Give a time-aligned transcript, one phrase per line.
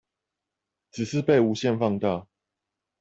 [0.89, 2.25] 只是被無限放大